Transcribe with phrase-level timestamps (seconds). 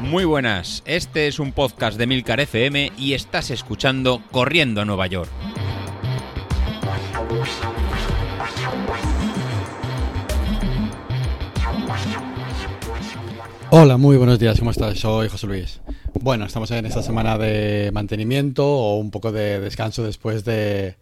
[0.00, 5.08] Muy buenas, este es un podcast de Milcar FM y estás escuchando Corriendo a Nueva
[5.08, 5.28] York.
[13.70, 14.98] Hola, muy buenos días, ¿cómo estás?
[14.98, 15.80] Soy José Luis.
[16.14, 20.94] Bueno, estamos en esta semana de mantenimiento o un poco de descanso después de,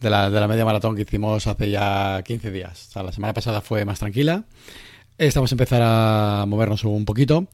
[0.00, 2.88] de, la, de la media maratón que hicimos hace ya 15 días.
[2.88, 4.44] O sea, la semana pasada fue más tranquila.
[5.16, 7.46] Estamos a empezar a movernos un poquito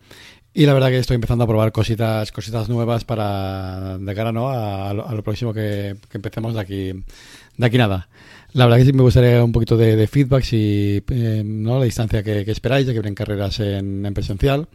[0.54, 4.48] y la verdad que estoy empezando a probar cositas, cositas nuevas para de cara ¿no?
[4.48, 6.92] a, lo, a lo próximo que, que, empecemos de aquí,
[7.58, 8.08] de aquí nada.
[8.54, 11.78] La verdad que sí me gustaría un poquito de, de feedback si eh, ¿no?
[11.78, 14.66] la distancia que, esperáis, ya que vienen carreras en, en, presencial.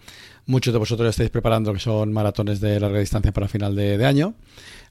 [0.45, 4.35] Muchos de vosotros estáis preparando que son maratones de larga distancia para final de año.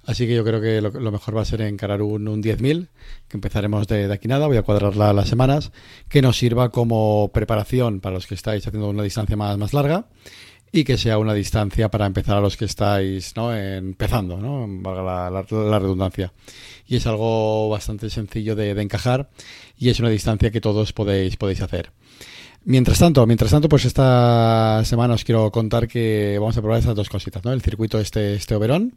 [0.07, 2.89] Así que yo creo que lo, lo, mejor va a ser encarar un, un 10.000,
[3.29, 4.47] que empezaremos de, aquí nada.
[4.47, 5.73] Voy a cuadrar la, las semanas,
[6.09, 10.07] que nos sirva como preparación para los que estáis haciendo una distancia más, más larga
[10.75, 13.55] y que sea una distancia para empezar a los que estáis ¿no?
[13.55, 14.67] empezando, ¿no?
[14.69, 16.33] valga la, la, la, redundancia.
[16.85, 19.31] Y es algo bastante sencillo de, de, encajar
[19.79, 21.93] y es una distancia que todos podéis, podéis hacer.
[22.67, 26.97] Mientras tanto, mientras tanto, pues esta semana os quiero contar que vamos a probar estas
[26.97, 27.53] dos cositas, ¿no?
[27.53, 28.95] El circuito este, este Oberón,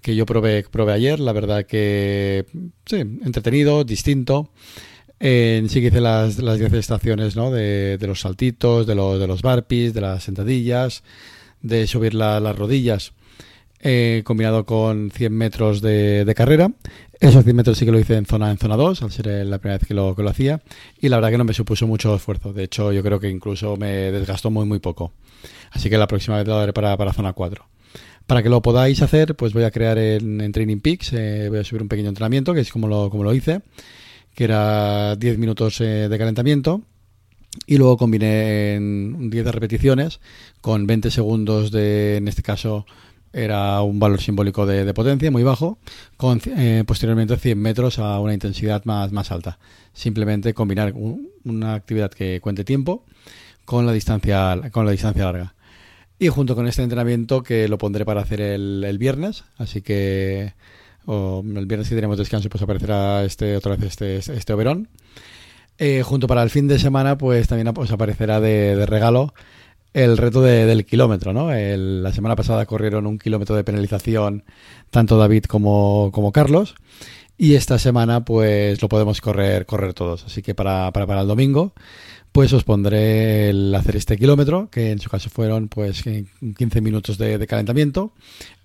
[0.00, 2.46] que yo probé, probé ayer, la verdad que,
[2.86, 4.50] sí, entretenido, distinto.
[5.20, 7.50] Eh, sí que hice las, las 10 estaciones ¿no?
[7.50, 11.02] de, de, los saltitos, de, lo, de los barpees, de las sentadillas,
[11.62, 13.12] de subir la, las rodillas,
[13.84, 16.72] eh, combinado con 100 metros de, carrera.
[17.20, 19.58] Esos 100 metros sí que lo hice en zona en zona 2, al ser la
[19.58, 20.60] primera vez que lo, que lo hacía,
[21.00, 22.52] y la verdad que no me supuso mucho esfuerzo.
[22.52, 25.12] De hecho, yo creo que incluso me desgastó muy, muy poco.
[25.70, 27.64] Así que la próxima vez lo haré para, para zona 4.
[28.26, 31.58] Para que lo podáis hacer, pues voy a crear en, en Training Peaks, eh, voy
[31.58, 33.60] a subir un pequeño entrenamiento, que es como lo, como lo hice
[34.34, 36.82] que era 10 minutos eh, de calentamiento.
[37.66, 40.20] Y luego combiné en 10 repeticiones
[40.60, 42.84] con 20 segundos de, en este caso,
[43.34, 45.78] era un valor simbólico de, potencia muy bajo,
[46.16, 49.58] con eh, posteriormente 100 metros a una intensidad más, más alta.
[49.92, 53.04] Simplemente combinar un, una actividad que cuente tiempo
[53.64, 55.54] con la distancia, con la distancia larga.
[56.18, 60.54] Y junto con este entrenamiento que lo pondré para hacer el, viernes, así que
[61.06, 64.88] o el viernes si tenemos descanso pues aparecerá este otra vez este, este Oberón.
[65.76, 69.34] Eh, junto para el fin de semana pues también pues, aparecerá de regalo
[69.94, 71.52] el reto de, del kilómetro, ¿no?
[71.52, 74.44] El, la semana pasada corrieron un kilómetro de penalización
[74.90, 76.74] tanto David como, Carlos
[77.38, 80.24] y esta semana pues lo podemos correr correr todos.
[80.24, 81.72] Así que para, para, para el domingo
[82.32, 87.16] pues os pondré el hacer este kilómetro, que en su caso fueron pues 15 minutos
[87.16, 88.12] de, calentamiento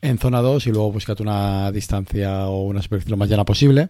[0.02, 3.90] en zona 2 y luego buscad una distancia o una superficie lo más llana posible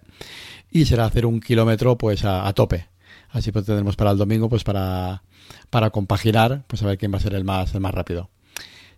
[0.70, 2.88] y será hacer un kilómetro pues a tope.
[3.30, 5.24] Así pues tendremos para el domingo pues para,
[5.70, 8.30] para compaginar, pues a ver quién va a ser el más, el más rápido.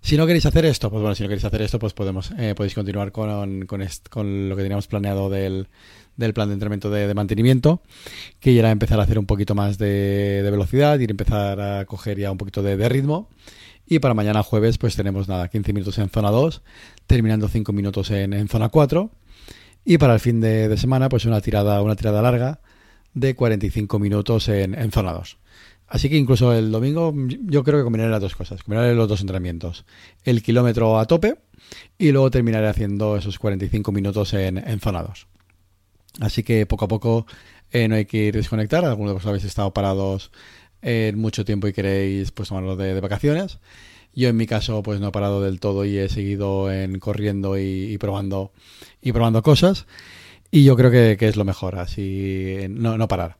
[0.03, 2.55] Si no queréis hacer esto, pues bueno, si no queréis hacer esto, pues podemos, eh,
[2.55, 5.67] podéis continuar con, con, con lo que teníamos planeado del,
[6.17, 7.81] del plan de entrenamiento de, mantenimiento,
[8.39, 12.17] que era empezar a hacer un poquito más de, de velocidad y empezar a coger
[12.17, 13.29] ya un poquito de, ritmo.
[13.85, 16.61] Y para mañana jueves, pues tenemos nada, 15 minutos en zona 2,
[17.05, 19.11] terminando 5 minutos en, en zona 4.
[19.85, 22.61] Y para el fin de, semana, pues una tirada, una tirada larga
[23.13, 25.38] de 45 minutos en, en zona 2.
[25.91, 29.19] Así que incluso el domingo yo creo que combinaré las dos cosas, combinaré los dos
[29.19, 29.83] entrenamientos.
[30.23, 31.35] El kilómetro a tope
[31.97, 35.27] y luego terminaré haciendo esos 45 minutos en, en zona 2.
[36.22, 37.25] Así que poco a poco
[37.72, 38.85] eh, no hay que ir desconectar.
[38.85, 40.31] Algunos de vosotros habéis estado parados
[40.81, 43.59] en mucho tiempo y queréis pues tomarlo de, de, vacaciones.
[44.16, 47.57] Yo en mi caso pues no he parado del todo y he seguido en corriendo
[47.57, 48.53] y probando
[49.01, 49.88] y probando cosas.
[50.51, 53.38] Y yo creo que, que es lo mejor, así no, no parar.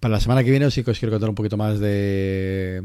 [0.00, 2.82] Para la semana que viene sí os quiero contar un poquito más de,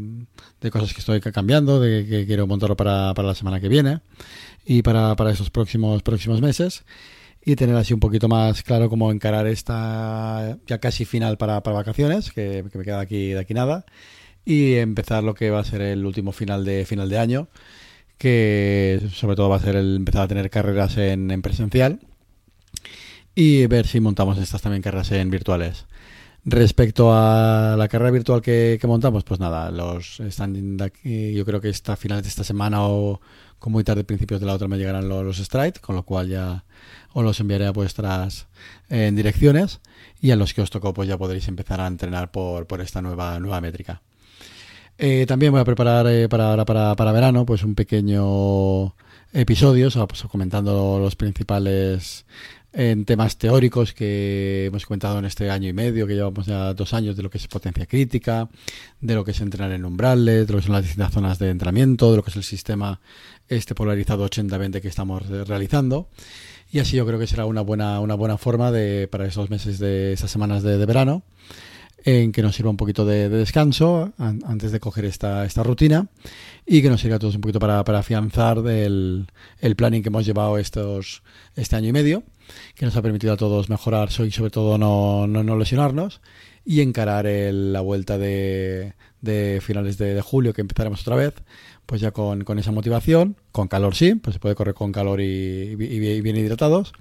[0.62, 4.02] de cosas que estoy cambiando, de que quiero montarlo para, para la semana que viene
[4.66, 6.86] y para, para esos próximos, próximos meses.
[7.46, 11.76] Y tener así un poquito más claro cómo encarar esta ya casi final para, para
[11.76, 13.86] vacaciones, que, que, me queda aquí de aquí nada,
[14.46, 17.50] y empezar lo que va a ser el último final de final de año,
[18.18, 22.00] que sobre todo va a ser el empezar a tener carreras en, en presencial
[23.36, 25.86] y ver si montamos estas también carreras en virtuales.
[26.46, 31.62] Respecto a la carrera virtual que, que montamos, pues nada, los están aquí, yo creo
[31.62, 33.22] que esta finales de esta semana o
[33.60, 36.28] como muy tarde principios de la otra me llegarán los, los stride, con lo cual
[36.28, 36.66] ya
[37.14, 38.48] os los enviaré a vuestras
[38.90, 39.80] eh, direcciones
[40.20, 43.02] y a los que os tocó pues ya podréis empezar a entrenar por, por esta
[43.02, 44.02] nueva, nueva métrica.
[44.98, 48.96] Eh, también voy a preparar eh, para, para, para verano pues un pequeño
[49.32, 52.26] episodio, o sea, pues, comentando los principales
[52.74, 56.94] en temas teóricos que hemos comentado en este año y medio, que llevamos ya dos
[56.94, 58.50] años, de lo que es potencia crítica,
[59.00, 61.52] de lo que es entrenar en umbrales, de lo que son las distintas zonas de
[61.52, 63.00] entrenamiento, de lo que es el sistema
[63.48, 66.10] este polarizado 80-20 que estamos realizando.
[66.72, 69.78] Y así yo creo que será una buena, una buena forma de, para esos meses
[69.78, 71.22] de esas semanas de, verano,
[72.04, 76.08] en que nos sirva un poquito de, descanso antes de coger esta, esta rutina
[76.66, 79.28] y que nos sirva a todos un poquito para, afianzar del,
[79.60, 81.24] el planning que hemos llevado estos,
[81.56, 82.24] este año y medio,
[82.76, 86.22] que nos ha permitido a todos mejorar y sobre todo no, no, lesionarnos
[86.66, 91.34] y encarar la vuelta de, de finales de, julio que empezaremos otra vez
[91.86, 95.76] pues ya con, esa motivación, con calor sí, pues se puede correr con calor y,
[95.76, 96.94] bien hidratados,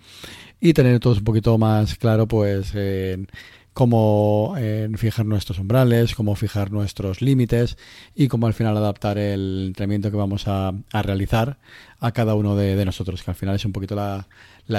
[0.60, 3.28] y tener todos un poquito más claro pues en
[3.72, 4.54] cómo
[4.96, 7.76] fijar nuestros umbrales, cómo fijar nuestros límites
[8.14, 11.58] y cómo al final adaptar el entrenamiento que vamos a, realizar
[12.00, 14.26] a cada uno de, nosotros, que al final es un poquito la,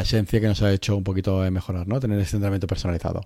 [0.02, 2.00] esencia que nos ha hecho un poquito mejorar, ¿no?
[2.00, 3.22] Tener este entrenamiento personalizado.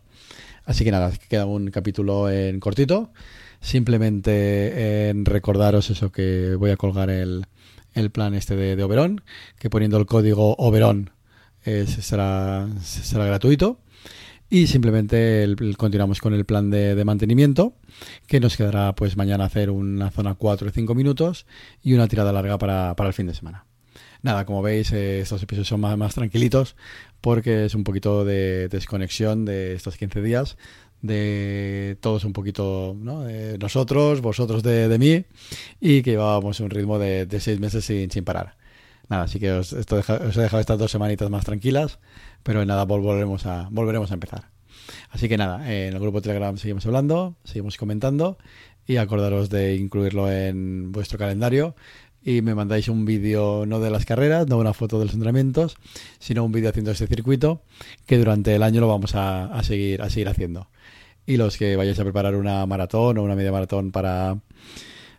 [0.65, 3.11] Así que nada, queda un capítulo en cortito
[3.59, 7.45] Simplemente en recordaros eso que voy a colgar el,
[7.93, 9.15] el plan este de, de,
[9.57, 11.11] que poniendo el código Oberon
[11.65, 13.79] eh, será gratuito.
[14.49, 15.45] Y simplemente
[15.75, 17.73] continuamos con el plan de, mantenimiento,
[18.27, 21.45] que nos quedará pues mañana hacer una zona 4 de 5 minutos
[21.83, 23.65] y una tirada larga para, para el fin de semana.
[24.21, 26.75] Nada, como veis, eh, estos episodios son más, más tranquilitos
[27.21, 30.57] porque es un poquito de desconexión de estos 15 días
[31.01, 33.21] de todos un poquito, ¿no?
[33.21, 35.25] De nosotros, vosotros de, de, mí,
[35.79, 38.57] y que llevábamos un ritmo de, de meses sin, sin, parar.
[39.09, 41.99] Nada, así que os, esto os he dejado estas dos semanitas más tranquilas,
[42.43, 44.49] pero nada, volveremos a, volveremos a empezar.
[45.09, 48.37] Así que nada, en el grupo Telegram seguimos hablando, seguimos comentando
[48.85, 51.75] y acordaros de incluirlo en vuestro calendario
[52.23, 55.77] y me mandáis un vídeo no de las carreras, no una foto de los entrenamientos,
[56.19, 57.61] sino un vídeo haciendo este circuito
[58.05, 60.69] que durante el año lo vamos a, a seguir a seguir haciendo
[61.25, 64.39] y los que vayáis a preparar una maratón o una media maratón para,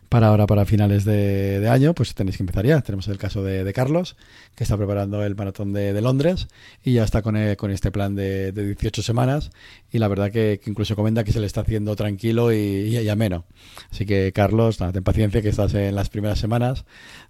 [0.09, 2.81] para ahora, para finales de, año, pues tenéis que empezar ya.
[2.81, 4.17] Tenemos el caso de, Carlos,
[4.55, 6.47] que está preparando el maratón de, Londres
[6.83, 9.51] y ya está con, eh, con este plan de, 18 semanas
[9.91, 13.45] y la verdad que, incluso comenta que se le está haciendo tranquilo y, ameno.
[13.91, 16.85] Así que Carlos, nada, ten paciencia que estás en las primeras semanas.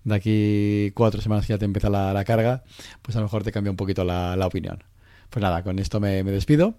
[0.06, 2.64] De aquí cuatro semanas que ya te empieza la, carga,
[3.02, 4.84] pues a lo mejor te cambia un poquito la, opinión.
[5.30, 6.76] Pues nada, con esto me despido.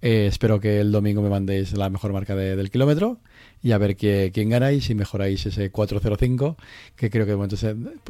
[0.00, 3.18] Eh, espero que el domingo me mandéis la mejor marca del kilómetro
[3.62, 6.56] y a ver qué, quién ganáis y mejoráis ese 4.05,
[6.94, 7.36] que creo que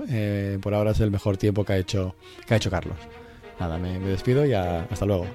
[0.08, 2.14] eh, por ahora es el mejor tiempo que ha hecho,
[2.46, 2.98] que ha hecho Carlos.
[3.58, 5.26] Nada, me, despido y hasta luego.